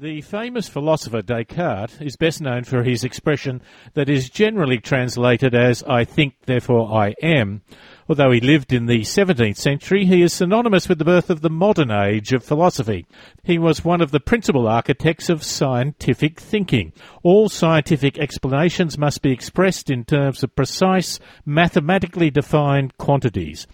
The 0.00 0.20
famous 0.20 0.68
philosopher 0.68 1.22
Descartes 1.22 2.00
is 2.00 2.14
best 2.14 2.40
known 2.40 2.62
for 2.62 2.84
his 2.84 3.02
expression 3.02 3.60
that 3.94 4.08
is 4.08 4.30
generally 4.30 4.78
translated 4.78 5.56
as 5.56 5.82
I 5.82 6.04
think, 6.04 6.34
therefore 6.46 6.96
I 6.96 7.16
am. 7.20 7.62
Although 8.08 8.30
he 8.30 8.40
lived 8.40 8.72
in 8.72 8.86
the 8.86 9.00
17th 9.00 9.56
century, 9.56 10.04
he 10.06 10.22
is 10.22 10.32
synonymous 10.32 10.88
with 10.88 11.00
the 11.00 11.04
birth 11.04 11.30
of 11.30 11.40
the 11.40 11.50
modern 11.50 11.90
age 11.90 12.32
of 12.32 12.44
philosophy. 12.44 13.06
He 13.42 13.58
was 13.58 13.84
one 13.84 14.00
of 14.00 14.12
the 14.12 14.20
principal 14.20 14.68
architects 14.68 15.28
of 15.28 15.42
scientific 15.42 16.38
thinking. 16.38 16.92
All 17.24 17.48
scientific 17.48 18.18
explanations 18.20 18.96
must 18.96 19.20
be 19.20 19.32
expressed 19.32 19.90
in 19.90 20.04
terms 20.04 20.44
of 20.44 20.54
precise, 20.54 21.18
mathematically 21.44 22.30
defined 22.30 22.96
quantities. 22.98 23.66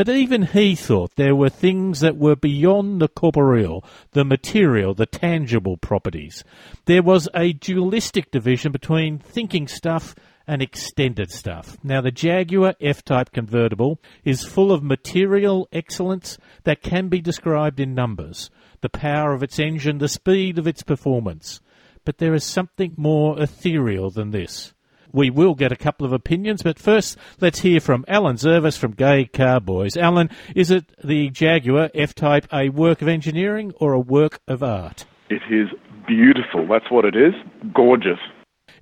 But 0.00 0.08
even 0.08 0.44
he 0.44 0.76
thought 0.76 1.16
there 1.16 1.36
were 1.36 1.50
things 1.50 2.00
that 2.00 2.16
were 2.16 2.34
beyond 2.34 3.02
the 3.02 3.08
corporeal, 3.08 3.84
the 4.12 4.24
material, 4.24 4.94
the 4.94 5.04
tangible 5.04 5.76
properties. 5.76 6.42
There 6.86 7.02
was 7.02 7.28
a 7.34 7.52
dualistic 7.52 8.30
division 8.30 8.72
between 8.72 9.18
thinking 9.18 9.68
stuff 9.68 10.14
and 10.46 10.62
extended 10.62 11.30
stuff. 11.30 11.76
Now, 11.84 12.00
the 12.00 12.10
Jaguar 12.10 12.76
F 12.80 13.04
Type 13.04 13.30
convertible 13.30 14.00
is 14.24 14.42
full 14.42 14.72
of 14.72 14.82
material 14.82 15.68
excellence 15.70 16.38
that 16.64 16.80
can 16.80 17.08
be 17.08 17.20
described 17.20 17.78
in 17.78 17.94
numbers 17.94 18.48
the 18.80 18.88
power 18.88 19.34
of 19.34 19.42
its 19.42 19.58
engine, 19.58 19.98
the 19.98 20.08
speed 20.08 20.58
of 20.58 20.66
its 20.66 20.82
performance. 20.82 21.60
But 22.06 22.16
there 22.16 22.32
is 22.32 22.42
something 22.42 22.94
more 22.96 23.38
ethereal 23.38 24.08
than 24.08 24.30
this 24.30 24.72
we 25.12 25.30
will 25.30 25.54
get 25.54 25.72
a 25.72 25.76
couple 25.76 26.06
of 26.06 26.12
opinions, 26.12 26.62
but 26.62 26.78
first 26.78 27.16
let's 27.40 27.60
hear 27.60 27.80
from 27.80 28.04
Alan 28.08 28.36
Zurvas 28.36 28.78
from 28.78 28.92
Gay 28.92 29.24
Car 29.24 29.60
Boys. 29.60 29.96
Alan, 29.96 30.30
is 30.54 30.70
it 30.70 30.90
the 31.02 31.30
Jaguar 31.30 31.90
F-Type 31.94 32.46
a 32.52 32.68
work 32.68 33.02
of 33.02 33.08
engineering 33.08 33.72
or 33.76 33.92
a 33.92 34.00
work 34.00 34.40
of 34.48 34.62
art? 34.62 35.04
It 35.28 35.42
is 35.50 35.68
beautiful. 36.06 36.66
That's 36.68 36.90
what 36.90 37.04
it 37.04 37.14
is. 37.16 37.34
Gorgeous. 37.74 38.18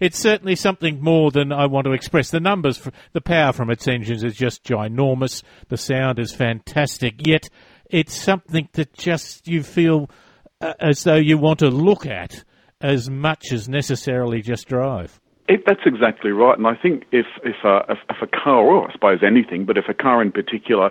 It's 0.01 0.19
certainly 0.19 0.55
something 0.55 1.03
more 1.03 1.31
than 1.31 1.53
I 1.53 1.67
want 1.67 1.87
to 1.87 1.93
express. 1.93 2.31
The 2.31 2.41
numbers, 2.41 2.81
the 3.13 3.21
power 3.21 3.53
from 3.53 3.71
its 3.71 3.89
engines 3.89 4.23
is 4.23 4.37
just 4.37 4.65
ginormous. 4.65 5.43
The 5.69 5.77
sound 5.77 6.19
is 6.19 6.33
fantastic. 6.33 7.27
Yet 7.27 7.49
it's 7.91 8.15
something 8.15 8.69
that 8.75 8.93
just 8.95 9.49
you 9.49 9.63
feel 9.63 10.09
uh, 10.61 10.75
as 10.81 11.05
though 11.05 11.17
you 11.17 11.39
want 11.39 11.61
to 11.61 11.71
look 11.71 12.07
at 12.07 12.45
as 12.81 13.11
much 13.11 13.53
as 13.53 13.69
necessarily 13.69 14.41
just 14.41 14.69
drive. 14.69 15.21
It, 15.49 15.65
that's 15.67 15.81
exactly 15.87 16.31
right, 16.31 16.59
and 16.59 16.67
I 16.67 16.75
think 16.75 17.05
if 17.11 17.25
if 17.43 17.57
a, 17.65 17.81
if, 17.89 18.21
a 18.21 18.27
car, 18.27 18.59
or 18.59 18.87
I 18.87 18.93
suppose 18.93 19.21
anything, 19.27 19.65
but 19.65 19.79
if 19.79 19.89
a 19.89 19.95
car 19.95 20.21
in 20.21 20.31
particular 20.31 20.91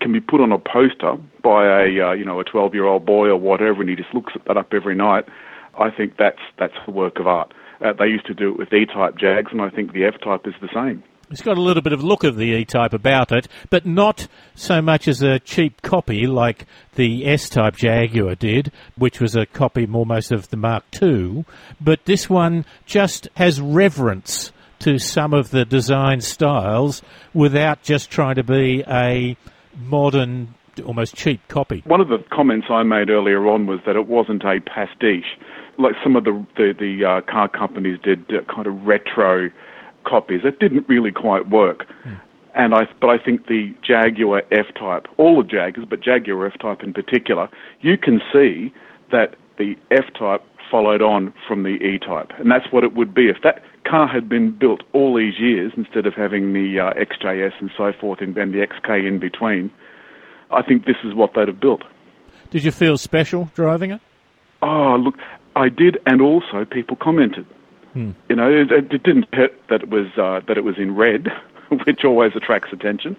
can 0.00 0.12
be 0.14 0.20
put 0.20 0.40
on 0.40 0.50
a 0.50 0.58
poster 0.58 1.16
by 1.42 1.66
a 1.66 2.08
uh, 2.08 2.12
you 2.12 2.24
know 2.24 2.40
a 2.40 2.44
12 2.44 2.72
year 2.74 2.86
old 2.86 3.04
boy 3.04 3.28
or 3.28 3.36
whatever, 3.36 3.82
and 3.82 3.90
he 3.90 3.96
just 3.96 4.14
looks 4.14 4.32
at 4.34 4.46
that 4.46 4.56
up 4.56 4.72
every 4.72 4.94
night, 4.94 5.26
I 5.78 5.90
think 5.90 6.16
that's 6.18 6.40
that's 6.58 6.72
a 6.86 6.90
work 6.90 7.18
of 7.18 7.26
art. 7.26 7.52
Uh, 7.84 7.92
they 7.92 8.06
used 8.06 8.26
to 8.26 8.34
do 8.34 8.50
it 8.50 8.58
with 8.58 8.72
E-type 8.72 9.16
Jags, 9.18 9.52
and 9.52 9.60
I 9.60 9.68
think 9.68 9.92
the 9.92 10.04
F-type 10.04 10.46
is 10.46 10.54
the 10.60 10.68
same. 10.74 11.04
It's 11.30 11.42
got 11.42 11.58
a 11.58 11.62
little 11.62 11.82
bit 11.82 11.92
of 11.92 12.02
look 12.02 12.24
of 12.24 12.36
the 12.36 12.44
E-Type 12.44 12.94
about 12.94 13.32
it, 13.32 13.48
but 13.68 13.84
not 13.84 14.28
so 14.54 14.80
much 14.80 15.06
as 15.06 15.20
a 15.20 15.38
cheap 15.38 15.82
copy 15.82 16.26
like 16.26 16.64
the 16.94 17.26
S-Type 17.26 17.76
Jaguar 17.76 18.34
did, 18.34 18.72
which 18.96 19.20
was 19.20 19.36
a 19.36 19.44
copy 19.44 19.86
almost 19.92 20.32
of 20.32 20.48
the 20.48 20.56
Mark 20.56 20.84
II. 21.00 21.44
But 21.80 22.06
this 22.06 22.30
one 22.30 22.64
just 22.86 23.28
has 23.36 23.60
reverence 23.60 24.52
to 24.78 24.98
some 24.98 25.34
of 25.34 25.50
the 25.50 25.66
design 25.66 26.22
styles 26.22 27.02
without 27.34 27.82
just 27.82 28.10
trying 28.10 28.36
to 28.36 28.44
be 28.44 28.82
a 28.88 29.36
modern, 29.76 30.54
almost 30.86 31.14
cheap 31.14 31.46
copy. 31.48 31.82
One 31.84 32.00
of 32.00 32.08
the 32.08 32.24
comments 32.32 32.68
I 32.70 32.84
made 32.84 33.10
earlier 33.10 33.46
on 33.48 33.66
was 33.66 33.80
that 33.84 33.96
it 33.96 34.06
wasn't 34.06 34.44
a 34.44 34.60
pastiche. 34.60 35.36
Like 35.78 35.94
some 36.02 36.16
of 36.16 36.24
the 36.24 36.46
the, 36.56 36.74
the 36.78 37.04
uh, 37.04 37.30
car 37.30 37.48
companies 37.48 37.98
did 38.02 38.24
uh, 38.30 38.42
kind 38.52 38.66
of 38.66 38.86
retro 38.86 39.50
copies. 40.04 40.40
It 40.44 40.58
didn't 40.58 40.88
really 40.88 41.12
quite 41.12 41.48
work. 41.48 41.86
Mm. 42.04 42.20
And 42.54 42.74
I, 42.74 42.88
but 43.00 43.08
I 43.08 43.18
think 43.18 43.46
the 43.46 43.74
Jaguar 43.86 44.42
F-Type, 44.50 45.06
all 45.16 45.42
the 45.42 45.48
Jaguars, 45.48 45.86
but 45.88 46.02
Jaguar 46.02 46.46
F-Type 46.46 46.82
in 46.82 46.92
particular, 46.92 47.48
you 47.80 47.96
can 47.96 48.20
see 48.32 48.72
that 49.12 49.36
the 49.58 49.76
F-Type 49.90 50.42
followed 50.70 51.02
on 51.02 51.32
from 51.46 51.62
the 51.62 51.76
E-Type, 51.76 52.32
and 52.38 52.50
that's 52.50 52.66
what 52.72 52.84
it 52.84 52.94
would 52.94 53.14
be 53.14 53.28
if 53.28 53.36
that 53.42 53.62
car 53.88 54.06
had 54.06 54.28
been 54.28 54.50
built 54.50 54.82
all 54.92 55.16
these 55.16 55.38
years 55.38 55.72
instead 55.76 56.06
of 56.06 56.14
having 56.14 56.52
the 56.52 56.78
uh, 56.78 56.92
XJS 56.94 57.52
and 57.60 57.70
so 57.76 57.92
forth 57.98 58.20
and, 58.20 58.34
then 58.34 58.52
the 58.52 58.58
XK 58.58 59.06
in 59.06 59.18
between. 59.18 59.70
I 60.50 60.62
think 60.62 60.84
this 60.84 60.96
is 61.04 61.14
what 61.14 61.32
they'd 61.34 61.48
have 61.48 61.60
built. 61.60 61.82
Did 62.50 62.64
you 62.64 62.72
feel 62.72 62.96
special 62.96 63.50
driving 63.54 63.90
it? 63.92 64.00
Oh, 64.62 64.96
look, 64.96 65.14
I 65.56 65.68
did, 65.68 65.98
and 66.06 66.20
also 66.20 66.64
people 66.64 66.96
commented. 66.96 67.46
Hmm. 67.92 68.10
You 68.28 68.36
know, 68.36 68.50
it, 68.50 68.70
it, 68.70 69.02
didn't 69.02 69.26
hurt 69.34 69.54
that 69.70 69.82
it 69.82 69.88
was 69.90 70.06
uh, 70.18 70.40
that 70.46 70.58
it 70.58 70.64
was 70.64 70.76
in 70.78 70.94
red, 70.94 71.28
which 71.86 72.04
always 72.04 72.32
attracts 72.36 72.72
attention. 72.72 73.16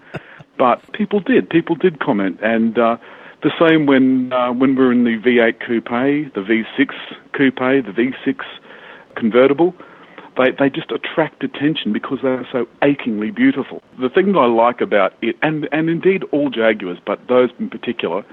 but 0.58 0.80
people 0.92 1.20
did. 1.20 1.48
People 1.50 1.76
did 1.76 2.00
comment, 2.00 2.38
and 2.42 2.78
uh, 2.78 2.96
the 3.42 3.50
same 3.58 3.86
when 3.86 4.32
uh, 4.32 4.52
when 4.52 4.76
we 4.76 4.84
are 4.84 4.92
in 4.92 5.04
the 5.04 5.18
V8 5.18 5.60
coupe, 5.60 6.34
the 6.34 6.40
V6 6.40 6.92
coupe, 7.32 7.84
the 7.84 7.92
V6 7.92 8.44
convertible. 9.16 9.74
They, 10.36 10.52
they 10.52 10.70
just 10.70 10.90
attract 10.92 11.42
attention 11.42 11.92
because 11.92 12.18
they 12.22 12.28
are 12.28 12.46
so 12.52 12.66
achingly 12.82 13.30
beautiful. 13.30 13.82
The 14.00 14.08
thing 14.08 14.32
that 14.32 14.38
I 14.38 14.46
like 14.46 14.80
about 14.80 15.12
it, 15.20 15.36
and, 15.42 15.68
and 15.72 15.90
indeed 15.90 16.22
all 16.30 16.50
Jaguars, 16.50 16.98
but 17.04 17.18
those 17.28 17.50
in 17.58 17.68
particular, 17.68 18.24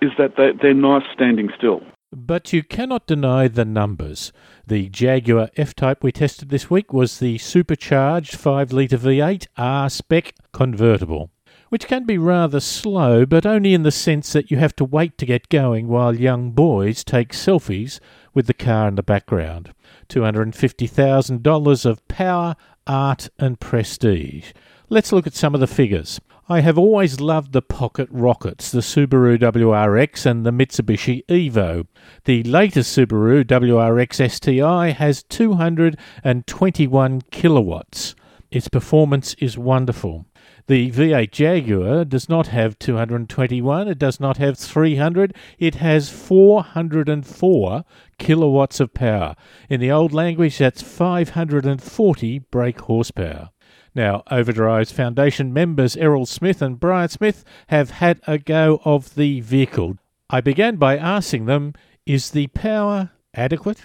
is 0.00 0.10
that 0.18 0.36
they, 0.36 0.52
they're 0.60 0.74
nice 0.74 1.04
standing 1.12 1.50
still. 1.56 1.82
But 2.14 2.52
you 2.52 2.62
cannot 2.62 3.06
deny 3.06 3.48
the 3.48 3.64
numbers. 3.64 4.34
The 4.66 4.90
Jaguar 4.90 5.48
F 5.56 5.74
Type 5.74 6.04
we 6.04 6.12
tested 6.12 6.50
this 6.50 6.68
week 6.68 6.92
was 6.92 7.18
the 7.18 7.38
supercharged 7.38 8.36
5 8.36 8.70
litre 8.70 8.98
V8 8.98 9.46
R 9.56 9.88
spec 9.88 10.34
convertible, 10.52 11.30
which 11.70 11.86
can 11.86 12.04
be 12.04 12.18
rather 12.18 12.60
slow, 12.60 13.24
but 13.24 13.46
only 13.46 13.72
in 13.72 13.82
the 13.82 13.90
sense 13.90 14.34
that 14.34 14.50
you 14.50 14.58
have 14.58 14.76
to 14.76 14.84
wait 14.84 15.16
to 15.16 15.26
get 15.26 15.48
going 15.48 15.88
while 15.88 16.14
young 16.14 16.50
boys 16.50 17.02
take 17.02 17.32
selfies 17.32 17.98
with 18.34 18.46
the 18.46 18.52
car 18.52 18.88
in 18.88 18.96
the 18.96 19.02
background. 19.02 19.72
$250,000 20.10 21.86
of 21.86 22.08
power, 22.08 22.56
art, 22.86 23.30
and 23.38 23.58
prestige. 23.58 24.52
Let's 24.90 25.12
look 25.12 25.26
at 25.26 25.32
some 25.32 25.54
of 25.54 25.60
the 25.60 25.66
figures. 25.66 26.20
I 26.48 26.60
have 26.60 26.76
always 26.76 27.20
loved 27.20 27.52
the 27.52 27.62
pocket 27.62 28.08
rockets, 28.10 28.72
the 28.72 28.80
Subaru 28.80 29.38
WRX 29.38 30.26
and 30.26 30.44
the 30.44 30.50
Mitsubishi 30.50 31.24
Evo. 31.26 31.86
The 32.24 32.42
latest 32.42 32.98
Subaru 32.98 33.44
WRX 33.44 34.28
STI 34.28 34.90
has 34.90 35.22
221 35.22 37.20
kilowatts. 37.30 38.16
Its 38.50 38.66
performance 38.66 39.34
is 39.38 39.56
wonderful. 39.56 40.26
The 40.66 40.90
V8 40.90 41.30
Jaguar 41.30 42.04
does 42.04 42.28
not 42.28 42.48
have 42.48 42.76
221, 42.76 43.86
it 43.86 43.98
does 43.98 44.18
not 44.18 44.38
have 44.38 44.58
300, 44.58 45.36
it 45.60 45.76
has 45.76 46.10
404 46.10 47.84
kilowatts 48.18 48.80
of 48.80 48.92
power. 48.92 49.36
In 49.70 49.78
the 49.78 49.92
old 49.92 50.12
language, 50.12 50.58
that's 50.58 50.82
540 50.82 52.40
brake 52.40 52.80
horsepower. 52.80 53.51
Now, 53.94 54.22
Overdrive's 54.30 54.90
foundation 54.90 55.52
members 55.52 55.96
Errol 55.96 56.26
Smith 56.26 56.62
and 56.62 56.80
Brian 56.80 57.08
Smith 57.08 57.44
have 57.66 57.90
had 57.90 58.20
a 58.26 58.38
go 58.38 58.80
of 58.84 59.14
the 59.14 59.40
vehicle. 59.40 59.98
I 60.30 60.40
began 60.40 60.76
by 60.76 60.96
asking 60.96 61.44
them, 61.44 61.74
is 62.06 62.30
the 62.30 62.46
power 62.48 63.10
adequate? 63.34 63.82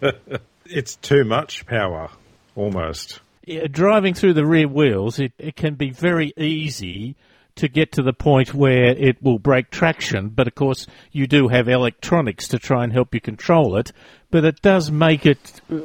it's 0.66 0.96
too 0.96 1.24
much 1.24 1.66
power, 1.66 2.10
almost. 2.54 3.20
Yeah, 3.44 3.66
driving 3.66 4.14
through 4.14 4.34
the 4.34 4.46
rear 4.46 4.68
wheels, 4.68 5.18
it, 5.18 5.32
it 5.36 5.56
can 5.56 5.74
be 5.74 5.90
very 5.90 6.32
easy 6.36 7.16
to 7.56 7.68
get 7.68 7.92
to 7.92 8.02
the 8.02 8.12
point 8.12 8.54
where 8.54 8.96
it 8.96 9.22
will 9.22 9.38
break 9.38 9.70
traction, 9.70 10.28
but 10.28 10.46
of 10.46 10.54
course 10.54 10.86
you 11.12 11.26
do 11.26 11.48
have 11.48 11.68
electronics 11.68 12.48
to 12.48 12.58
try 12.58 12.84
and 12.84 12.92
help 12.92 13.14
you 13.14 13.20
control 13.20 13.76
it, 13.76 13.92
but 14.30 14.44
it 14.44 14.62
does 14.62 14.90
make 14.90 15.26
it 15.26 15.60
uh, 15.70 15.76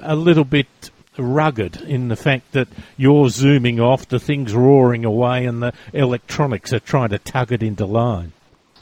a 0.00 0.16
little 0.16 0.44
bit 0.44 0.90
rugged 1.18 1.76
in 1.82 2.08
the 2.08 2.16
fact 2.16 2.52
that 2.52 2.68
you're 2.96 3.28
zooming 3.28 3.80
off, 3.80 4.08
the 4.08 4.20
thing's 4.20 4.54
roaring 4.54 5.04
away, 5.04 5.44
and 5.46 5.62
the 5.62 5.72
electronics 5.92 6.72
are 6.72 6.80
trying 6.80 7.10
to 7.10 7.18
tug 7.18 7.52
it 7.52 7.62
into 7.62 7.84
line. 7.84 8.32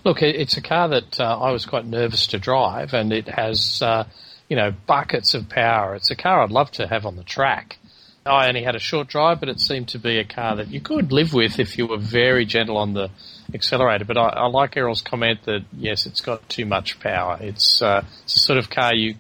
Look, 0.05 0.23
it's 0.23 0.57
a 0.57 0.63
car 0.63 0.89
that 0.89 1.21
uh, 1.21 1.39
I 1.39 1.51
was 1.51 1.67
quite 1.67 1.85
nervous 1.85 2.29
to 2.29 2.39
drive, 2.39 2.95
and 2.95 3.13
it 3.13 3.29
has, 3.29 3.83
uh, 3.83 4.05
you 4.49 4.57
know, 4.57 4.73
buckets 4.87 5.35
of 5.35 5.49
power. 5.49 5.95
It's 5.95 6.11
a 6.11 6.17
car 6.17 6.43
I'd 6.43 6.51
love 6.51 6.71
to 6.73 6.87
have 6.87 7.05
on 7.05 7.17
the 7.17 7.25
track. 7.25 7.77
I 8.25 8.49
only 8.49 8.63
had 8.63 8.77
a 8.77 8.81
short 8.81 9.09
drive, 9.09 9.41
but 9.41 9.49
it 9.49 9.61
seemed 9.61 9.89
to 9.89 9.99
be 9.99 10.19
a 10.19 10.25
car 10.25 10.57
that 10.57 10.69
you 10.69 10.81
could 10.81 11.11
live 11.11 11.33
with 11.33 11.59
if 11.59 11.77
you 11.79 11.87
were 11.87 11.99
very 11.99 12.45
gentle 12.45 12.77
on 12.77 12.93
the 12.93 13.11
accelerator. 13.53 14.05
But 14.05 14.19
I, 14.19 14.29
I 14.29 14.47
like 14.47 14.77
Errol's 14.77 15.03
comment 15.03 15.41
that 15.45 15.65
yes, 15.73 16.07
it's 16.07 16.21
got 16.21 16.49
too 16.49 16.67
much 16.67 17.01
power. 17.01 17.39
It's, 17.41 17.83
uh, 17.83 18.05
it's 18.25 18.35
the 18.35 18.41
sort 18.41 18.59
of 18.59 18.71
car 18.71 18.95
you 18.95 19.17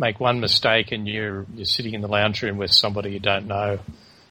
make 0.00 0.18
one 0.18 0.40
mistake 0.40 0.90
and 0.90 1.06
you're 1.06 1.46
you're 1.54 1.64
sitting 1.66 1.94
in 1.94 2.00
the 2.00 2.08
lounge 2.08 2.42
room 2.42 2.56
with 2.56 2.72
somebody 2.72 3.12
you 3.12 3.20
don't 3.20 3.46
know. 3.46 3.78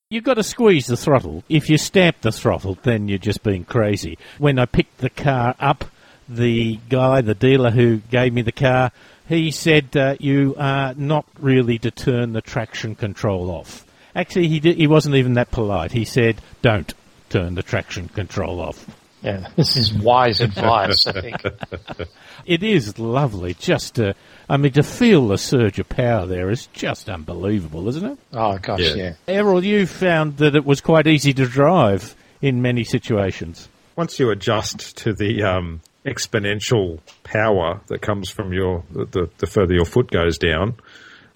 You've 0.09 0.23
got 0.23 0.33
to 0.33 0.43
squeeze 0.43 0.87
the 0.87 0.97
throttle. 0.97 1.43
If 1.47 1.69
you 1.69 1.77
stamp 1.77 2.21
the 2.21 2.31
throttle, 2.31 2.79
then 2.81 3.07
you're 3.07 3.19
just 3.19 3.43
being 3.43 3.63
crazy. 3.63 4.17
When 4.39 4.57
I 4.57 4.65
picked 4.65 4.97
the 4.97 5.11
car 5.11 5.55
up, 5.59 5.85
the 6.27 6.79
guy, 6.89 7.21
the 7.21 7.35
dealer 7.35 7.69
who 7.69 7.97
gave 7.97 8.33
me 8.33 8.41
the 8.41 8.51
car, 8.51 8.91
he 9.27 9.51
said 9.51 9.95
uh, 9.95 10.15
you 10.19 10.55
are 10.57 10.95
not 10.95 11.27
really 11.39 11.77
to 11.79 11.91
turn 11.91 12.33
the 12.33 12.41
traction 12.41 12.95
control 12.95 13.51
off. 13.51 13.85
Actually, 14.15 14.47
he 14.47 14.59
did, 14.59 14.77
he 14.77 14.87
wasn't 14.87 15.13
even 15.13 15.35
that 15.35 15.51
polite. 15.51 15.91
He 15.91 16.05
said, 16.05 16.41
"Don't 16.63 16.91
turn 17.29 17.53
the 17.53 17.61
traction 17.61 18.09
control 18.09 18.59
off." 18.59 18.87
Yeah, 19.21 19.47
this 19.55 19.75
is 19.75 19.93
wise 19.93 20.39
advice, 20.41 21.05
I 21.07 21.21
think. 21.21 21.37
It 22.45 22.63
is 22.63 22.97
lovely. 22.97 23.53
Just 23.53 23.95
to, 23.95 24.15
I 24.49 24.57
mean, 24.57 24.71
to 24.71 24.81
feel 24.81 25.27
the 25.27 25.37
surge 25.37 25.77
of 25.77 25.87
power 25.89 26.25
there 26.25 26.49
is 26.49 26.67
just 26.67 27.09
unbelievable, 27.09 27.87
isn't 27.89 28.03
it? 28.13 28.17
Oh, 28.33 28.57
gosh, 28.57 28.79
Yeah. 28.79 28.95
yeah. 28.95 29.13
Errol, 29.27 29.63
you 29.63 29.85
found 29.85 30.37
that 30.37 30.55
it 30.55 30.65
was 30.65 30.81
quite 30.81 31.05
easy 31.05 31.33
to 31.33 31.45
drive 31.45 32.15
in 32.41 32.61
many 32.61 32.83
situations. 32.85 33.67
Once 33.97 34.17
you 34.19 34.31
adjust 34.31 34.97
to 34.99 35.13
the 35.13 35.43
um, 35.43 35.81
exponential 36.05 36.99
power 37.23 37.81
that 37.87 38.01
comes 38.01 38.29
from 38.29 38.53
your 38.53 38.83
the, 38.91 39.05
the, 39.05 39.29
the 39.39 39.45
further 39.47 39.73
your 39.73 39.85
foot 39.85 40.09
goes 40.09 40.37
down, 40.37 40.75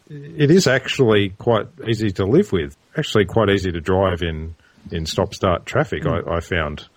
it 0.10 0.50
is 0.50 0.66
actually 0.68 1.30
quite 1.38 1.68
easy 1.88 2.12
to 2.12 2.26
live 2.26 2.52
with. 2.52 2.76
Actually, 2.98 3.26
quite 3.26 3.50
easy 3.50 3.72
to 3.72 3.82
drive 3.82 4.22
in 4.22 4.56
in 4.92 5.06
stop 5.06 5.34
start 5.34 5.66
traffic. 5.66 6.06
I, 6.06 6.20
I 6.38 6.40
found 6.40 6.88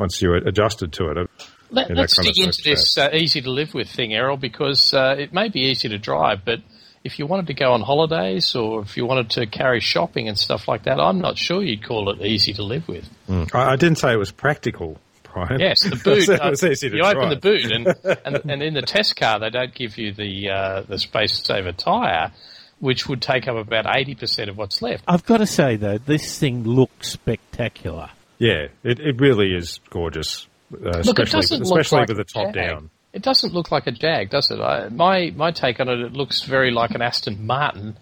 once 0.00 0.20
you're 0.22 0.36
adjusted 0.36 0.94
to 0.94 1.10
it. 1.10 1.30
Let, 1.70 1.90
in 1.90 1.96
that 1.96 2.04
us 2.04 2.16
dig 2.16 2.38
into 2.38 2.62
this 2.64 2.98
uh, 2.98 3.10
easy 3.12 3.42
to 3.42 3.50
live 3.50 3.74
with 3.74 3.88
thing, 3.88 4.12
Errol, 4.14 4.38
because 4.38 4.92
uh, 4.94 5.14
it 5.16 5.32
may 5.32 5.48
be 5.50 5.60
easy 5.60 5.88
to 5.90 5.98
drive, 5.98 6.44
but 6.44 6.60
if 7.04 7.18
you 7.18 7.26
wanted 7.26 7.46
to 7.46 7.54
go 7.54 7.72
on 7.72 7.82
holidays 7.82 8.56
or 8.56 8.80
if 8.80 8.96
you 8.96 9.06
wanted 9.06 9.30
to 9.30 9.46
carry 9.46 9.80
shopping 9.80 10.26
and 10.26 10.38
stuff 10.38 10.66
like 10.66 10.84
that, 10.84 10.98
I'm 10.98 11.20
not 11.20 11.38
sure 11.38 11.62
you'd 11.62 11.84
call 11.84 12.10
it 12.10 12.20
easy 12.22 12.54
to 12.54 12.62
live 12.62 12.88
with. 12.88 13.08
I, 13.54 13.72
I 13.72 13.76
didn't 13.76 13.98
say 13.98 14.12
it 14.12 14.18
was 14.18 14.32
practical, 14.32 14.98
Brian. 15.22 15.60
Yes, 15.60 15.82
the 15.82 15.96
boot. 16.04 16.22
said 16.24 16.40
uh, 16.40 16.50
easy 16.50 16.90
to 16.90 16.96
you 16.96 17.04
open 17.04 17.28
the 17.28 17.36
boot, 17.36 17.70
and, 17.70 17.86
and 18.24 18.50
and 18.50 18.62
in 18.62 18.74
the 18.74 18.82
test 18.82 19.16
car, 19.16 19.38
they 19.38 19.50
don't 19.50 19.74
give 19.74 19.98
you 19.98 20.12
the 20.12 20.50
uh, 20.50 20.82
the 20.82 20.98
space 20.98 21.44
saver 21.44 21.72
tyre, 21.72 22.32
which 22.80 23.06
would 23.06 23.22
take 23.22 23.46
up 23.46 23.56
about 23.56 23.86
eighty 23.94 24.14
percent 24.14 24.50
of 24.50 24.56
what's 24.56 24.82
left. 24.82 25.04
I've 25.06 25.24
got 25.24 25.38
to 25.38 25.46
say 25.46 25.76
though, 25.76 25.98
this 25.98 26.38
thing 26.38 26.64
looks 26.64 27.10
spectacular. 27.10 28.10
Yeah, 28.40 28.68
it, 28.82 28.98
it 28.98 29.20
really 29.20 29.54
is 29.54 29.80
gorgeous. 29.90 30.48
Uh, 30.72 31.02
Look, 31.04 31.18
it 31.18 31.28
especially 31.28 31.60
especially 31.60 32.00
like 32.00 32.08
with 32.08 32.16
the 32.16 32.24
top 32.24 32.46
Jag. 32.46 32.54
down. 32.54 32.90
It 33.12 33.22
doesn't 33.22 33.52
look 33.52 33.70
like 33.70 33.86
a 33.86 33.90
Jag, 33.92 34.30
does 34.30 34.50
it? 34.50 34.58
I, 34.60 34.88
my 34.88 35.30
my 35.36 35.50
take 35.50 35.78
on 35.78 35.88
it, 35.88 36.00
it 36.00 36.12
looks 36.14 36.42
very 36.42 36.70
like 36.70 36.92
an 36.92 37.02
Aston 37.02 37.46
Martin. 37.46 37.96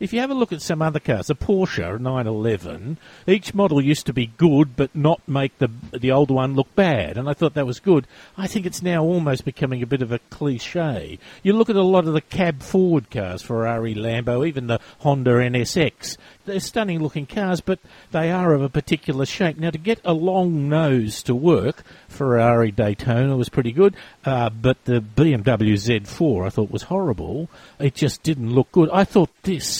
If 0.00 0.12
you 0.12 0.18
have 0.20 0.30
a 0.30 0.34
look 0.34 0.52
at 0.52 0.60
some 0.60 0.82
other 0.82 0.98
cars, 0.98 1.30
a 1.30 1.36
Porsche 1.36 2.00
911, 2.00 2.98
each 3.28 3.54
model 3.54 3.80
used 3.80 4.06
to 4.06 4.12
be 4.12 4.26
good 4.26 4.74
but 4.74 4.94
not 4.94 5.20
make 5.28 5.56
the 5.58 5.70
the 5.92 6.10
older 6.10 6.34
one 6.34 6.56
look 6.56 6.74
bad, 6.74 7.16
and 7.16 7.30
I 7.30 7.32
thought 7.32 7.54
that 7.54 7.64
was 7.64 7.78
good. 7.78 8.08
I 8.36 8.48
think 8.48 8.66
it's 8.66 8.82
now 8.82 9.04
almost 9.04 9.44
becoming 9.44 9.84
a 9.84 9.86
bit 9.86 10.02
of 10.02 10.10
a 10.10 10.18
cliche. 10.30 11.20
You 11.44 11.52
look 11.52 11.70
at 11.70 11.76
a 11.76 11.82
lot 11.82 12.08
of 12.08 12.12
the 12.12 12.20
cab 12.20 12.60
forward 12.60 13.08
cars, 13.08 13.42
Ferrari, 13.42 13.94
Lambo, 13.94 14.44
even 14.44 14.66
the 14.66 14.80
Honda 14.98 15.30
NSX. 15.30 16.16
They're 16.44 16.60
stunning 16.60 17.00
looking 17.00 17.24
cars, 17.24 17.60
but 17.60 17.78
they 18.10 18.30
are 18.30 18.52
of 18.52 18.62
a 18.62 18.68
particular 18.68 19.24
shape. 19.24 19.56
Now, 19.56 19.70
to 19.70 19.78
get 19.78 20.00
a 20.04 20.12
long 20.12 20.68
nose 20.68 21.22
to 21.22 21.34
work, 21.34 21.84
Ferrari 22.08 22.70
Daytona 22.70 23.36
was 23.36 23.48
pretty 23.48 23.72
good, 23.72 23.96
uh, 24.24 24.50
but 24.50 24.84
the 24.84 25.00
BMW 25.00 25.72
Z4 25.74 26.46
I 26.46 26.50
thought 26.50 26.70
was 26.70 26.82
horrible. 26.82 27.48
It 27.78 27.94
just 27.94 28.22
didn't 28.22 28.54
look 28.54 28.70
good. 28.72 28.90
I 28.90 29.04
thought 29.04 29.30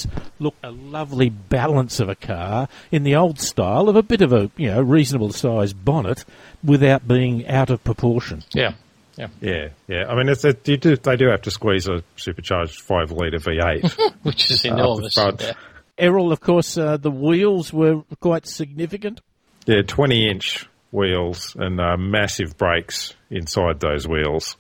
this 0.05 0.23
looked 0.39 0.65
a 0.65 0.71
lovely 0.71 1.29
balance 1.31 2.01
of 2.01 2.09
a 2.09 2.15
car 2.15 2.69
in 2.91 3.03
the 3.05 3.17
old 3.17 3.41
style 3.41 3.89
of 3.89 3.97
a 3.97 4.03
bit 4.03 4.23
of 4.23 4.33
a 4.33 4.51
you 4.57 4.69
know 4.69 4.81
reasonable 4.81 5.33
sized 5.33 5.85
bonnet 5.85 6.25
without 6.63 7.07
being 7.07 7.47
out 7.49 7.71
of 7.71 7.83
proportion. 7.85 8.43
Yeah, 8.55 8.75
yeah. 9.17 9.29
Yeah, 9.41 9.69
yeah. 9.89 10.07
I 10.09 10.15
mean, 10.17 10.29
it's 10.29 10.45
a, 10.45 10.57
you 10.65 10.77
do, 10.77 10.97
they 10.97 11.17
do 11.17 11.29
have 11.29 11.43
to 11.43 11.51
squeeze 11.51 11.89
a 11.89 12.03
supercharged 12.17 12.81
five 12.81 13.11
litre 13.11 13.39
V8. 13.39 14.15
Which 14.23 14.51
is 14.51 14.65
Uh, 14.65 14.75
enormous. 14.75 15.15
but- 15.15 15.41
yeah. 15.43 15.53
Errol, 15.97 16.33
of 16.33 16.41
course, 16.41 16.77
uh, 16.77 16.97
the 16.97 17.11
wheels 17.11 17.73
were 17.73 18.03
quite 18.19 18.49
significant. 18.49 19.21
yeah, 19.67 19.83
twenty 19.83 20.29
inch 20.29 20.67
wheels 20.91 21.55
and 21.59 21.81
uh, 21.81 21.97
massive 21.97 22.57
brakes 22.59 23.15
inside 23.31 23.79
those 23.81 24.07
wheels. 24.07 24.57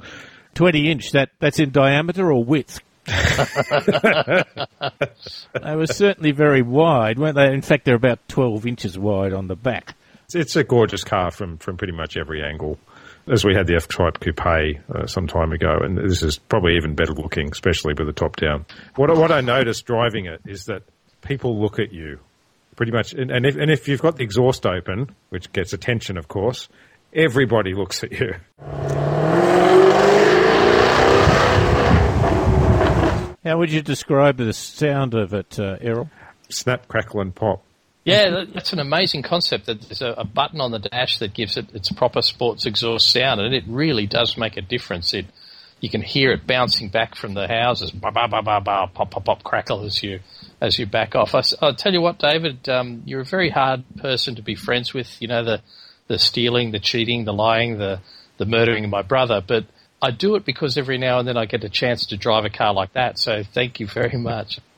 20 0.54 0.90
inch, 0.90 1.10
that, 1.12 1.30
that's 1.40 1.58
in 1.58 1.70
diameter 1.70 2.30
or 2.32 2.44
width? 2.44 2.78
they 5.62 5.76
were 5.76 5.86
certainly 5.86 6.32
very 6.32 6.62
wide, 6.62 7.18
weren't 7.18 7.36
they? 7.36 7.52
In 7.52 7.62
fact, 7.62 7.84
they're 7.84 7.94
about 7.94 8.26
12 8.28 8.66
inches 8.66 8.98
wide 8.98 9.32
on 9.32 9.48
the 9.48 9.56
back. 9.56 9.94
It's, 10.32 10.56
a 10.56 10.64
gorgeous 10.64 11.04
car 11.04 11.30
from 11.30 11.58
from 11.58 11.76
pretty 11.76 11.92
much 11.92 12.16
every 12.16 12.42
angle. 12.42 12.78
As 13.30 13.44
we 13.44 13.54
had 13.54 13.66
the 13.66 13.76
F 13.76 13.88
Type 13.88 14.20
Coupe 14.20 14.46
uh, 14.46 15.06
some 15.06 15.26
time 15.26 15.52
ago, 15.52 15.78
and 15.80 15.96
this 15.96 16.22
is 16.22 16.38
probably 16.38 16.76
even 16.76 16.94
better 16.94 17.12
looking, 17.12 17.50
especially 17.50 17.94
with 17.94 18.06
the 18.06 18.12
top 18.12 18.36
down. 18.36 18.66
What 18.96 19.10
I- 19.10 19.14
what 19.14 19.32
I 19.32 19.40
noticed 19.40 19.86
driving 19.86 20.26
it 20.26 20.40
is 20.44 20.64
that 20.64 20.82
people 21.22 21.60
look 21.60 21.78
at 21.78 21.92
you 21.92 22.18
pretty 22.76 22.92
much, 22.92 23.14
and, 23.14 23.30
and 23.30 23.46
if 23.46 23.56
and 23.56 23.70
if 23.70 23.88
you've 23.88 24.02
got 24.02 24.16
the 24.16 24.24
exhaust 24.24 24.66
open, 24.66 25.14
which 25.28 25.52
gets 25.52 25.72
attention, 25.72 26.18
of 26.18 26.28
course, 26.28 26.68
everybody 27.14 27.74
looks 27.74 28.02
at 28.02 28.12
you. 28.12 28.34
How 33.44 33.58
would 33.58 33.70
you 33.70 33.82
describe 33.82 34.38
the 34.38 34.52
sound 34.54 35.12
of 35.12 35.34
it, 35.34 35.58
uh, 35.60 35.76
Errol? 35.80 36.10
Snap, 36.48 36.88
crackle, 36.88 37.20
and 37.20 37.34
pop. 37.34 37.62
Yeah, 38.04 38.44
that's 38.52 38.72
an 38.72 38.80
amazing 38.80 39.22
concept. 39.22 39.66
That 39.66 39.82
there's 39.82 40.02
a, 40.02 40.12
a 40.12 40.24
button 40.24 40.60
on 40.60 40.70
the 40.70 40.78
dash 40.78 41.18
that 41.18 41.32
gives 41.34 41.56
it 41.56 41.74
its 41.74 41.90
proper 41.90 42.20
sports 42.22 42.66
exhaust 42.66 43.10
sound, 43.10 43.40
and 43.40 43.54
it 43.54 43.64
really 43.66 44.06
does 44.06 44.36
make 44.36 44.56
a 44.56 44.62
difference. 44.62 45.14
It 45.14 45.26
you 45.80 45.88
can 45.88 46.02
hear 46.02 46.32
it 46.32 46.46
bouncing 46.46 46.88
back 46.88 47.14
from 47.14 47.34
the 47.34 47.46
houses, 47.46 47.90
ba 47.90 48.10
ba 48.10 48.28
ba 48.28 48.42
ba 48.42 48.60
ba, 48.60 48.90
pop 48.92 49.10
pop 49.10 49.24
pop, 49.24 49.42
crackle 49.42 49.84
as 49.84 50.02
you 50.02 50.20
as 50.60 50.78
you 50.78 50.86
back 50.86 51.14
off. 51.14 51.34
I, 51.34 51.42
will 51.62 51.74
tell 51.74 51.92
you 51.92 52.00
what, 52.00 52.18
David, 52.18 52.68
um, 52.68 53.02
you're 53.06 53.22
a 53.22 53.26
very 53.26 53.50
hard 53.50 53.84
person 53.96 54.34
to 54.36 54.42
be 54.42 54.54
friends 54.54 54.92
with. 54.92 55.20
You 55.20 55.28
know 55.28 55.44
the 55.44 55.62
the 56.06 56.18
stealing, 56.18 56.72
the 56.72 56.80
cheating, 56.80 57.24
the 57.24 57.32
lying, 57.32 57.78
the 57.78 58.00
the 58.36 58.46
murdering 58.46 58.84
of 58.84 58.90
my 58.90 59.02
brother, 59.02 59.42
but. 59.46 59.64
I 60.04 60.10
do 60.10 60.34
it 60.36 60.44
because 60.44 60.76
every 60.76 60.98
now 60.98 61.18
and 61.18 61.26
then 61.26 61.36
I 61.36 61.46
get 61.46 61.64
a 61.64 61.68
chance 61.68 62.06
to 62.06 62.16
drive 62.16 62.44
a 62.44 62.50
car 62.50 62.74
like 62.74 62.92
that. 62.92 63.18
So 63.18 63.42
thank 63.42 63.80
you 63.80 63.86
very 63.86 64.18
much. 64.18 64.60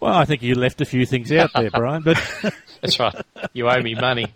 Well, 0.00 0.14
I 0.14 0.24
think 0.26 0.42
you 0.42 0.54
left 0.54 0.80
a 0.80 0.84
few 0.84 1.04
things 1.06 1.32
out 1.32 1.50
there, 1.54 1.70
Brian, 1.70 2.02
but 2.02 2.16
That's 2.80 3.00
right. 3.00 3.14
You 3.52 3.68
owe 3.68 3.80
me 3.80 3.94
money. 3.94 4.32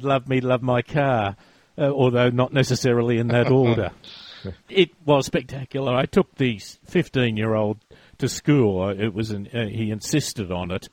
love 0.00 0.28
me, 0.28 0.40
love 0.40 0.62
my 0.62 0.82
car, 0.82 1.36
uh, 1.78 1.90
although 1.90 2.28
not 2.28 2.52
necessarily 2.52 3.18
in 3.18 3.28
that 3.28 3.50
order. 3.50 3.92
it 4.68 4.90
was 5.04 5.26
spectacular. 5.26 5.94
I 5.94 6.04
took 6.04 6.34
the 6.34 6.60
15 6.88 7.36
year 7.36 7.54
old 7.54 7.78
to 8.18 8.28
school. 8.28 8.90
It 8.90 9.14
was 9.14 9.30
an, 9.30 9.48
uh, 9.52 9.66
he 9.66 9.90
insisted 9.90 10.52
on 10.52 10.70
it, 10.70 10.88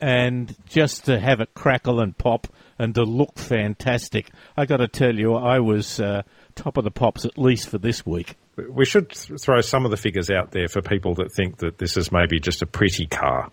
and 0.00 0.54
just 0.66 1.06
to 1.06 1.18
have 1.18 1.40
it 1.40 1.54
crackle 1.54 2.00
and 2.00 2.16
pop 2.16 2.46
and 2.78 2.94
to 2.94 3.02
look 3.02 3.38
fantastic, 3.38 4.30
I 4.56 4.66
got 4.66 4.78
to 4.78 4.88
tell 4.88 5.14
you, 5.14 5.34
I 5.34 5.58
was 5.58 6.00
uh, 6.00 6.22
top 6.54 6.76
of 6.76 6.84
the 6.84 6.90
pops 6.90 7.24
at 7.24 7.38
least 7.38 7.68
for 7.68 7.78
this 7.78 8.06
week. 8.06 8.36
We 8.56 8.84
should 8.84 9.10
th- 9.10 9.40
throw 9.40 9.60
some 9.60 9.84
of 9.84 9.90
the 9.90 9.96
figures 9.96 10.30
out 10.30 10.50
there 10.50 10.68
for 10.68 10.82
people 10.82 11.14
that 11.16 11.32
think 11.32 11.58
that 11.58 11.78
this 11.78 11.96
is 11.96 12.10
maybe 12.12 12.40
just 12.40 12.62
a 12.62 12.66
pretty 12.66 13.06
car. 13.06 13.50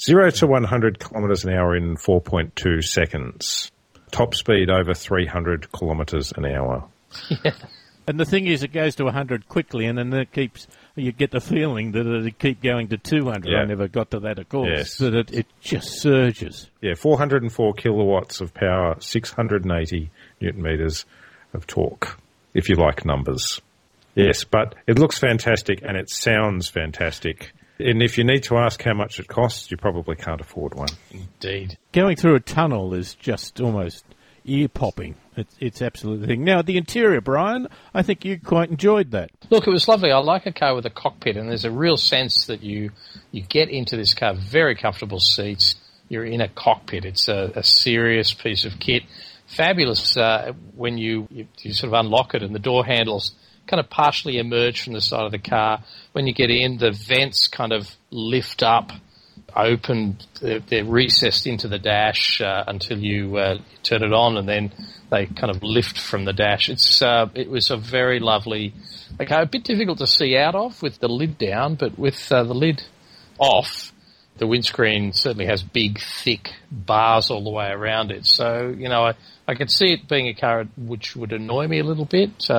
Zero 0.00 0.30
to 0.30 0.46
100 0.46 0.98
kilometres 0.98 1.44
an 1.44 1.52
hour 1.52 1.76
in 1.76 1.96
4.2 1.96 2.82
seconds. 2.82 3.70
Top 4.10 4.34
speed 4.34 4.70
over 4.70 4.94
300 4.94 5.72
kilometres 5.72 6.32
an 6.36 6.46
hour. 6.46 6.88
And 8.06 8.20
the 8.20 8.24
thing 8.24 8.46
is, 8.46 8.62
it 8.62 8.72
goes 8.72 8.94
to 8.96 9.04
100 9.04 9.48
quickly, 9.48 9.86
and 9.86 9.98
then 9.98 10.12
it 10.12 10.32
keeps. 10.32 10.68
You 10.94 11.12
get 11.12 11.30
the 11.30 11.40
feeling 11.40 11.92
that 11.92 12.06
it'd 12.06 12.38
keep 12.38 12.62
going 12.62 12.88
to 12.88 12.96
200. 12.96 13.54
I 13.54 13.64
never 13.64 13.88
got 13.88 14.12
to 14.12 14.20
that, 14.20 14.38
of 14.38 14.48
course. 14.48 14.70
Yes. 14.74 14.98
But 14.98 15.14
it, 15.14 15.32
it 15.32 15.46
just 15.60 16.00
surges. 16.00 16.70
Yeah, 16.80 16.94
404 16.94 17.74
kilowatts 17.74 18.40
of 18.40 18.54
power, 18.54 18.96
680 18.98 20.10
newton 20.40 20.62
meters 20.62 21.04
of 21.52 21.66
torque, 21.66 22.18
if 22.54 22.68
you 22.68 22.76
like 22.76 23.04
numbers. 23.04 23.60
Yes, 24.14 24.44
but 24.44 24.74
it 24.86 24.98
looks 24.98 25.18
fantastic 25.18 25.82
and 25.82 25.96
it 25.96 26.08
sounds 26.08 26.68
fantastic. 26.68 27.52
And 27.78 28.02
if 28.02 28.16
you 28.16 28.24
need 28.24 28.44
to 28.44 28.56
ask 28.56 28.82
how 28.82 28.94
much 28.94 29.20
it 29.20 29.28
costs, 29.28 29.70
you 29.70 29.76
probably 29.76 30.16
can't 30.16 30.40
afford 30.40 30.74
one. 30.74 30.88
Indeed. 31.10 31.76
Going 31.92 32.16
through 32.16 32.36
a 32.36 32.40
tunnel 32.40 32.94
is 32.94 33.14
just 33.14 33.60
almost 33.60 34.04
ear 34.46 34.68
popping. 34.68 35.16
It's, 35.36 35.54
it's 35.60 35.82
absolutely 35.82 36.26
thing. 36.26 36.44
Now, 36.44 36.62
the 36.62 36.76
interior, 36.78 37.20
Brian, 37.20 37.68
I 37.92 38.02
think 38.02 38.24
you 38.24 38.40
quite 38.40 38.70
enjoyed 38.70 39.10
that. 39.10 39.30
Look, 39.50 39.66
it 39.66 39.70
was 39.70 39.86
lovely. 39.86 40.10
I 40.10 40.18
like 40.18 40.46
a 40.46 40.52
car 40.52 40.74
with 40.74 40.86
a 40.86 40.90
cockpit, 40.90 41.36
and 41.36 41.48
there's 41.48 41.64
a 41.64 41.70
real 41.70 41.96
sense 41.96 42.46
that 42.46 42.62
you 42.62 42.90
you 43.32 43.42
get 43.42 43.68
into 43.68 43.96
this 43.96 44.14
car. 44.14 44.34
Very 44.34 44.74
comfortable 44.74 45.20
seats. 45.20 45.74
You're 46.08 46.24
in 46.24 46.40
a 46.40 46.48
cockpit. 46.48 47.04
It's 47.04 47.28
a, 47.28 47.52
a 47.56 47.62
serious 47.62 48.32
piece 48.32 48.64
of 48.64 48.78
kit. 48.78 49.02
Fabulous 49.46 50.16
uh, 50.16 50.52
when 50.74 50.98
you, 50.98 51.28
you 51.30 51.46
you 51.60 51.72
sort 51.72 51.92
of 51.92 52.00
unlock 52.00 52.34
it 52.34 52.42
and 52.42 52.54
the 52.54 52.60
door 52.60 52.84
handles 52.84 53.32
kind 53.66 53.80
of 53.80 53.90
partially 53.90 54.38
emerge 54.38 54.82
from 54.82 54.92
the 54.92 55.00
side 55.00 55.24
of 55.24 55.32
the 55.32 55.38
car. 55.38 55.82
When 56.12 56.26
you 56.26 56.32
get 56.32 56.50
in, 56.50 56.78
the 56.78 56.92
vents 56.92 57.48
kind 57.48 57.72
of 57.72 57.88
lift 58.10 58.62
up 58.62 58.92
open, 59.56 60.18
they're, 60.40 60.60
they're 60.60 60.84
recessed 60.84 61.46
into 61.46 61.68
the 61.68 61.78
dash 61.78 62.40
uh, 62.40 62.64
until 62.66 62.98
you 62.98 63.36
uh, 63.36 63.58
turn 63.82 64.02
it 64.02 64.12
on, 64.12 64.36
and 64.36 64.48
then 64.48 64.72
they 65.10 65.26
kind 65.26 65.54
of 65.54 65.62
lift 65.62 65.98
from 65.98 66.24
the 66.24 66.32
dash. 66.32 66.68
It's 66.68 67.00
uh, 67.02 67.28
it 67.34 67.48
was 67.48 67.70
a 67.70 67.76
very 67.76 68.20
lovely, 68.20 68.74
okay, 69.20 69.42
a 69.42 69.46
bit 69.46 69.64
difficult 69.64 69.98
to 69.98 70.06
see 70.06 70.36
out 70.36 70.54
of 70.54 70.82
with 70.82 70.98
the 70.98 71.08
lid 71.08 71.38
down, 71.38 71.76
but 71.76 71.98
with 71.98 72.30
uh, 72.30 72.44
the 72.44 72.54
lid 72.54 72.82
off, 73.38 73.92
the 74.38 74.46
windscreen 74.46 75.12
certainly 75.12 75.46
has 75.46 75.62
big, 75.62 75.98
thick 76.00 76.50
bars 76.70 77.30
all 77.30 77.42
the 77.42 77.50
way 77.50 77.68
around 77.68 78.10
it. 78.10 78.26
So 78.26 78.74
you 78.76 78.88
know, 78.88 79.04
I 79.04 79.14
I 79.48 79.54
could 79.54 79.70
see 79.70 79.92
it 79.92 80.08
being 80.08 80.28
a 80.28 80.34
car 80.34 80.64
which 80.76 81.16
would 81.16 81.32
annoy 81.32 81.66
me 81.66 81.80
a 81.80 81.84
little 81.84 82.04
bit. 82.04 82.50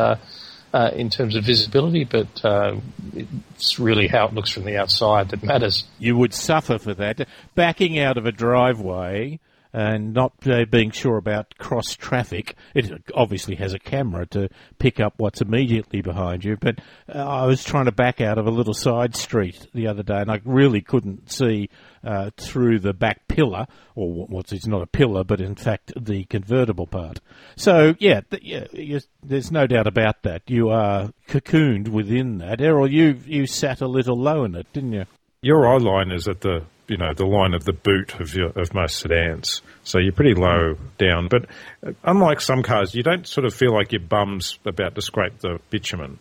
Uh, 0.78 0.92
in 0.94 1.10
terms 1.10 1.36
of 1.36 1.44
visibility, 1.44 2.04
but 2.04 2.46
uh, 2.46 2.76
it's 3.16 3.80
really 3.80 4.08
how 4.08 4.28
it 4.28 4.34
looks 4.36 4.52
from 4.52 4.64
the 4.64 4.78
outside 4.78 5.30
that 5.30 5.42
matters. 5.42 5.86
You 5.98 6.16
would 6.18 6.36
suffer 6.36 6.78
for 6.78 6.94
that. 6.94 7.28
Backing 7.56 7.98
out 7.98 8.16
of 8.16 8.28
a 8.28 8.32
driveway 8.32 9.40
and 9.74 10.14
not 10.14 10.34
uh, 10.48 10.66
being 10.66 10.92
sure 10.92 11.18
about 11.18 11.58
cross 11.58 11.96
traffic. 11.96 12.56
It 12.74 12.92
obviously 13.14 13.56
has 13.56 13.74
a 13.74 13.80
camera 13.80 14.26
to 14.28 14.50
pick 14.80 15.00
up 15.00 15.16
what's 15.18 15.42
immediately 15.42 16.02
behind 16.02 16.44
you, 16.44 16.58
but 16.58 16.80
uh, 17.14 17.18
I 17.18 17.46
was 17.46 17.64
trying 17.64 17.86
to 17.86 17.92
back 17.92 18.22
out 18.22 18.38
of 18.38 18.48
a 18.48 18.52
little 18.52 18.74
side 18.74 19.16
street 19.16 19.68
the 19.74 19.88
other 19.88 20.04
day 20.04 20.20
and 20.20 20.32
I 20.32 20.42
really 20.46 20.82
couldn't 20.82 21.32
see 21.32 21.70
uh, 22.04 22.30
through 22.38 22.80
the 22.80 22.94
back 22.94 23.28
pillar, 23.28 23.68
or 23.96 24.26
what's 24.28 24.54
it's 24.54 24.68
not 24.68 24.82
a 24.82 24.88
pillar, 24.88 25.24
but 25.24 25.42
in 25.42 25.56
fact 25.56 25.92
the 26.00 26.24
convertible 26.26 26.88
part. 26.88 27.20
So 27.56 27.96
yeah, 28.00 28.22
th- 28.22 28.44
yeah 28.44 29.00
there's 29.24 29.52
no 29.52 29.68
doubt 29.68 29.88
about 29.88 30.24
that. 30.24 30.44
You 30.48 30.70
are 30.70 31.12
cocooned 31.28 31.90
within 31.90 32.38
that. 32.38 32.62
Errol, 32.62 32.92
you 32.92 33.20
you 33.26 33.46
sat 33.46 33.82
a 33.82 33.88
little 33.88 34.18
low 34.18 34.44
in 34.44 34.56
it, 34.56 34.72
didn't 34.74 34.94
you? 34.94 35.06
Your 35.42 35.68
eye 35.68 35.78
line 35.78 36.12
is 36.12 36.28
at 36.28 36.42
the 36.42 36.64
you 36.88 36.98
know 36.98 37.14
the 37.14 37.26
line 37.26 37.54
of 37.54 37.64
the 37.64 37.74
boot 37.74 38.20
of 38.20 38.34
your, 38.34 38.48
of 38.56 38.74
most 38.74 38.98
sedans, 38.98 39.62
so 39.84 40.00
you're 40.00 40.14
pretty 40.14 40.34
low 40.34 40.76
down. 40.98 41.28
But 41.28 41.46
uh, 41.86 41.92
unlike 42.04 42.42
some 42.42 42.64
cars, 42.64 42.96
you 42.96 43.04
don't 43.04 43.28
sort 43.28 43.46
of 43.46 43.54
feel 43.54 43.74
like 43.74 43.92
your 43.92 44.02
bum's 44.02 44.58
about 44.66 44.96
to 44.96 45.02
scrape 45.02 45.40
the 45.40 45.60
bitumen. 45.70 46.20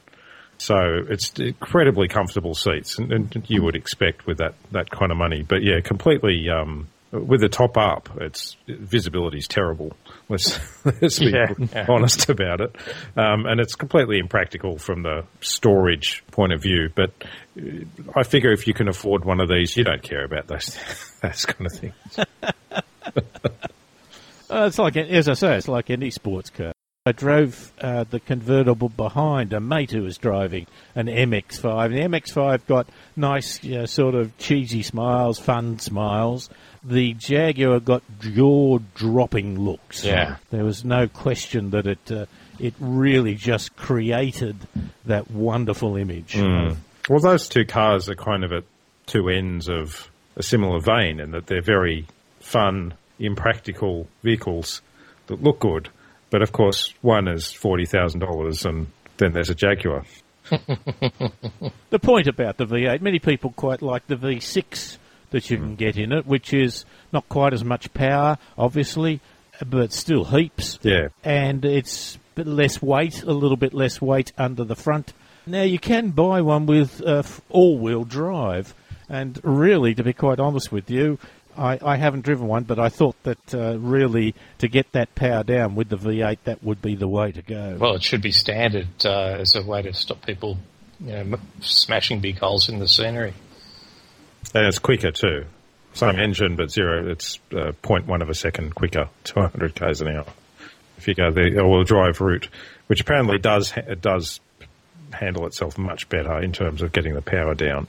So 0.59 0.77
it's 1.09 1.33
incredibly 1.39 2.09
comfortable 2.09 2.55
seats, 2.55 2.99
and, 2.99 3.13
and 3.13 3.45
you 3.49 3.63
would 3.63 3.77
expect 3.77 4.27
with 4.27 4.39
that 4.39 4.55
that 4.73 4.91
kind 4.91 5.11
of 5.11 5.19
money. 5.19 5.43
But 5.43 5.63
yeah, 5.63 5.81
completely 5.81 6.49
um, 6.51 6.89
with 7.11 7.41
the 7.41 7.49
top 7.49 7.77
up, 7.77 8.11
it's 8.21 8.57
visibility 8.67 9.39
is 9.39 9.49
terrible. 9.49 9.93
Let's 10.29 10.59
let's 11.03 11.19
be 11.21 11.27
yeah, 11.27 11.53
yeah. 11.73 11.87
honest 11.89 12.29
about 12.29 12.61
it, 12.61 12.75
um, 13.17 13.47
and 13.47 13.61
it's 13.61 13.77
completely 13.77 14.19
impractical 14.19 14.77
from 14.77 15.03
the 15.03 15.25
storage 15.41 16.25
point 16.33 16.53
of 16.53 16.61
view. 16.61 16.91
But 16.95 17.13
I 18.15 18.25
figure 18.25 18.53
if 18.53 18.67
you 18.67 18.75
can 18.75 18.89
afford 18.89 19.25
one 19.25 19.41
of 19.41 19.49
these, 19.49 19.77
you 19.77 19.85
don't 19.85 20.03
care 20.03 20.25
about 20.25 20.49
those 20.49 20.77
those 21.23 21.47
kind 21.47 21.67
of 21.67 21.73
things. 21.73 21.95
uh, 24.51 24.67
it's 24.67 24.79
like 24.79 24.97
as 24.97 25.29
I 25.29 25.35
say, 25.35 25.57
it's 25.57 25.69
like 25.69 25.91
any 25.91 26.11
sports 26.11 26.51
car. 26.51 26.73
I 27.07 27.13
drove 27.13 27.73
uh, 27.81 28.03
the 28.03 28.19
convertible 28.19 28.89
behind 28.89 29.53
a 29.53 29.61
mate 29.61 29.93
who 29.93 30.03
was 30.03 30.19
driving 30.19 30.67
an 30.97 31.07
MX-5. 31.07 31.85
And 31.85 31.95
the 31.95 32.19
MX-5 32.19 32.67
got 32.67 32.89
nice, 33.15 33.63
you 33.63 33.77
know, 33.77 33.87
sort 33.87 34.17
of 34.17 34.37
cheesy 34.39 34.83
smiles, 34.83 35.39
fun 35.39 35.79
smiles. 35.79 36.51
The 36.83 37.15
Jaguar 37.15 37.79
got 37.79 38.03
jaw-dropping 38.19 39.57
looks. 39.57 40.05
Yeah, 40.05 40.39
there 40.51 40.65
was 40.65 40.85
no 40.85 41.07
question 41.07 41.71
that 41.71 41.87
it 41.87 42.11
uh, 42.11 42.27
it 42.59 42.75
really 42.81 43.37
just 43.37 43.77
created 43.77 44.57
that 45.05 45.31
wonderful 45.31 45.97
image. 45.97 46.35
Mm. 46.35 46.77
Well, 47.09 47.21
those 47.21 47.49
two 47.49 47.65
cars 47.65 48.09
are 48.09 48.17
kind 48.17 48.43
of 48.43 48.53
at 48.53 48.65
two 49.07 49.29
ends 49.29 49.69
of 49.69 50.11
a 50.35 50.43
similar 50.43 50.81
vein, 50.81 51.21
in 51.21 51.31
that 51.33 51.47
they're 51.47 51.63
very 51.63 52.07
fun, 52.41 52.95
impractical 53.21 54.09
vehicles 54.23 54.83
that 55.29 55.41
look 55.41 55.61
good 55.61 55.89
but 56.31 56.43
of 56.43 56.53
course, 56.53 56.93
one 57.03 57.29
is 57.29 57.45
$40,000 57.45 58.67
and 58.67 58.87
then 59.19 59.33
there's 59.33 59.51
a 59.51 59.55
Jaguar. 59.55 60.05
the 60.51 61.99
point 62.01 62.29
about 62.29 62.57
the 62.57 62.67
V8, 62.67 63.01
many 63.01 63.19
people 63.19 63.53
quite 63.53 63.83
like 63.83 64.07
the 64.07 64.17
V6 64.17 64.99
that 65.31 65.51
you 65.51 65.57
can 65.57 65.75
mm. 65.75 65.77
get 65.77 65.97
in 65.97 66.13
it, 66.13 66.27
which 66.27 66.53
is 66.53 66.85
not 67.13 67.29
quite 67.29 67.53
as 67.53 67.65
much 67.65 67.93
power, 67.95 68.39
obviously, 68.57 69.21
but 69.65 69.93
still 69.93 70.25
heaps. 70.25 70.79
Yeah. 70.83 71.09
And 71.25 71.65
it's 71.65 72.19
less 72.37 72.81
weight, 72.83 73.23
a 73.23 73.33
little 73.33 73.57
bit 73.57 73.75
less 73.75 74.01
weight 74.01 74.33
under 74.39 74.65
the 74.65 74.77
front. 74.77 75.13
Now, 75.47 75.63
you 75.63 75.79
can 75.79 76.11
buy 76.11 76.41
one 76.43 76.67
with 76.67 77.01
uh, 77.03 77.23
all 77.51 77.79
wheel 77.79 78.05
drive. 78.05 78.75
And 79.09 79.39
really, 79.45 79.95
to 79.95 80.03
be 80.03 80.13
quite 80.13 80.41
honest 80.41 80.73
with 80.73 80.91
you, 80.91 81.19
I, 81.57 81.79
I 81.83 81.97
haven't 81.97 82.23
driven 82.23 82.47
one, 82.47 82.65
but 82.65 82.79
I 82.79 82.89
thought 82.89 83.21
that 83.25 83.55
uh, 83.55 83.79
really 83.79 84.35
to 84.59 84.69
get 84.69 84.93
that 84.93 85.15
power 85.15 85.43
down 85.43 85.75
with 85.75 85.89
the 85.89 85.97
V8, 85.97 86.39
that 86.45 86.63
would 86.63 86.83
be 86.83 86.95
the 86.95 87.09
way 87.09 87.33
to 87.33 87.43
go. 87.43 87.77
Well, 87.79 87.95
it 87.95 88.03
should 88.03 88.23
be 88.23 88.33
standard 88.33 88.89
uh, 89.05 89.37
as 89.41 89.55
a 89.57 89.63
way 89.63 89.83
to 89.83 89.93
stop 89.93 90.25
people, 90.25 90.59
you 91.01 91.13
know, 91.13 91.39
smashing 91.61 92.21
big 92.21 92.39
holes 92.39 92.69
in 92.69 92.79
the 92.79 92.89
scenery. 92.89 93.35
And 94.55 94.67
it's 94.67 94.79
quicker 94.79 95.11
too. 95.11 95.47
Same 95.95 96.19
engine, 96.19 96.57
but 96.57 96.71
zero. 96.71 97.11
It's 97.11 97.39
uh, 97.53 97.73
0.1 97.83 98.21
of 98.21 98.29
a 98.29 98.35
second 98.35 98.75
quicker 98.75 99.09
200 99.25 99.75
k's 99.75 100.03
an 100.03 100.09
hour. 100.09 100.27
If 100.99 101.09
you 101.09 101.15
go 101.15 101.31
the 101.31 101.61
all-wheel 101.61 101.85
drive 101.85 102.21
route, 102.21 102.49
which 102.87 103.01
apparently 103.01 103.39
does 103.39 103.73
it 103.77 104.01
does 104.01 104.41
handle 105.13 105.47
itself 105.47 105.79
much 105.79 106.09
better 106.09 106.39
in 106.41 106.53
terms 106.53 106.83
of 106.83 106.93
getting 106.93 107.15
the 107.15 107.23
power 107.23 107.55
down. 107.55 107.89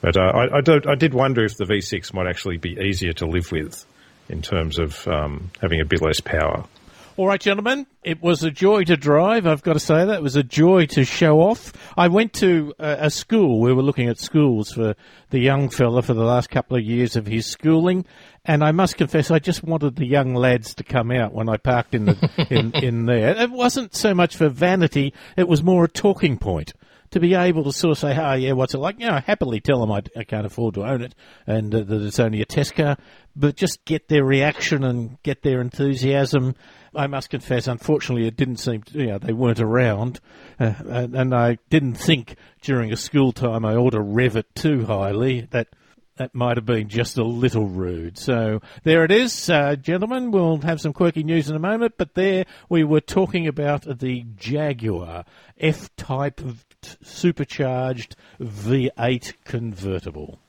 But 0.00 0.16
uh, 0.16 0.20
I, 0.20 0.58
I, 0.58 0.92
I, 0.92 0.94
did 0.94 1.14
wonder 1.14 1.44
if 1.44 1.56
the 1.56 1.64
V6 1.64 2.12
might 2.12 2.28
actually 2.28 2.58
be 2.58 2.78
easier 2.78 3.12
to 3.14 3.26
live 3.26 3.50
with 3.50 3.84
in 4.28 4.42
terms 4.42 4.78
of 4.78 5.06
um, 5.08 5.50
having 5.60 5.80
a 5.80 5.84
bit 5.84 6.02
less 6.02 6.20
power. 6.20 6.64
All 7.18 7.26
right, 7.26 7.40
gentlemen, 7.40 7.86
it 8.02 8.22
was 8.22 8.44
a 8.44 8.50
joy 8.50 8.84
to 8.84 8.94
drive. 8.94 9.46
I've 9.46 9.62
got 9.62 9.72
to 9.72 9.80
say 9.80 10.04
that 10.04 10.16
it 10.16 10.22
was 10.22 10.36
a 10.36 10.42
joy 10.42 10.84
to 10.88 11.04
show 11.06 11.40
off. 11.40 11.72
I 11.96 12.08
went 12.08 12.34
to 12.34 12.74
a, 12.78 13.06
a 13.06 13.10
school. 13.10 13.58
We 13.62 13.72
were 13.72 13.82
looking 13.82 14.10
at 14.10 14.18
schools 14.18 14.72
for 14.72 14.94
the 15.30 15.38
young 15.38 15.70
fella 15.70 16.02
for 16.02 16.12
the 16.12 16.24
last 16.24 16.50
couple 16.50 16.76
of 16.76 16.82
years 16.82 17.16
of 17.16 17.26
his 17.26 17.46
schooling, 17.46 18.04
and 18.44 18.62
I 18.62 18.72
must 18.72 18.98
confess, 18.98 19.30
I 19.30 19.38
just 19.38 19.64
wanted 19.64 19.96
the 19.96 20.04
young 20.04 20.34
lads 20.34 20.74
to 20.74 20.84
come 20.84 21.10
out 21.10 21.32
when 21.32 21.48
I 21.48 21.56
parked 21.56 21.94
in 21.94 22.04
the 22.04 22.46
in, 22.50 22.72
in 22.74 23.06
there. 23.06 23.34
It 23.34 23.50
wasn't 23.50 23.94
so 23.96 24.14
much 24.14 24.36
for 24.36 24.50
vanity; 24.50 25.14
it 25.38 25.48
was 25.48 25.62
more 25.62 25.84
a 25.84 25.88
talking 25.88 26.36
point 26.36 26.74
to 27.10 27.20
be 27.20 27.34
able 27.34 27.64
to 27.64 27.72
sort 27.72 27.92
of 27.92 27.98
say, 27.98 28.16
oh, 28.16 28.34
yeah, 28.34 28.52
what's 28.52 28.74
it 28.74 28.78
like? 28.78 28.98
You 28.98 29.06
know, 29.06 29.20
happily 29.24 29.60
tell 29.60 29.80
them 29.80 29.92
I, 29.92 30.02
I 30.16 30.24
can't 30.24 30.46
afford 30.46 30.74
to 30.74 30.84
own 30.84 31.02
it 31.02 31.14
and 31.46 31.74
uh, 31.74 31.82
that 31.82 32.02
it's 32.02 32.20
only 32.20 32.40
a 32.40 32.44
test 32.44 32.74
car, 32.74 32.96
but 33.34 33.56
just 33.56 33.84
get 33.84 34.08
their 34.08 34.24
reaction 34.24 34.84
and 34.84 35.22
get 35.22 35.42
their 35.42 35.60
enthusiasm. 35.60 36.54
I 36.94 37.06
must 37.06 37.30
confess, 37.30 37.66
unfortunately, 37.66 38.26
it 38.26 38.36
didn't 38.36 38.56
seem, 38.56 38.82
to, 38.82 38.98
you 38.98 39.06
know, 39.06 39.18
they 39.18 39.32
weren't 39.32 39.60
around, 39.60 40.20
uh, 40.58 40.72
and, 40.86 41.14
and 41.14 41.34
I 41.34 41.58
didn't 41.68 41.96
think 41.96 42.36
during 42.62 42.92
a 42.92 42.96
school 42.96 43.32
time 43.32 43.64
I 43.64 43.76
ought 43.76 43.90
to 43.90 44.00
rev 44.00 44.36
it 44.36 44.54
too 44.54 44.86
highly. 44.86 45.42
That 45.50 45.68
that 46.16 46.34
might 46.34 46.56
have 46.56 46.66
been 46.66 46.88
just 46.88 47.18
a 47.18 47.24
little 47.24 47.66
rude. 47.66 48.18
So 48.18 48.60
there 48.84 49.04
it 49.04 49.10
is, 49.10 49.48
uh, 49.50 49.76
gentlemen. 49.76 50.30
We'll 50.30 50.58
have 50.58 50.80
some 50.80 50.92
quirky 50.92 51.22
news 51.22 51.48
in 51.48 51.56
a 51.56 51.60
moment, 51.60 51.94
but 51.96 52.14
there 52.14 52.44
we 52.68 52.84
were 52.84 53.00
talking 53.00 53.46
about 53.46 53.98
the 53.98 54.24
Jaguar 54.36 55.24
F-Type 55.58 56.40
supercharged 57.02 58.16
V8 58.40 59.34
convertible. 59.44 60.40